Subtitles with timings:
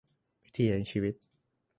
[0.43, 1.13] วิถีแห่งชีวิต